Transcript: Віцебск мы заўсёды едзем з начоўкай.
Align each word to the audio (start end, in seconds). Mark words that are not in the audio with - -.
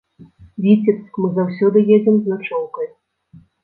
Віцебск 0.65 1.21
мы 1.25 1.31
заўсёды 1.37 1.87
едзем 1.95 2.19
з 2.25 2.37
начоўкай. 2.37 2.95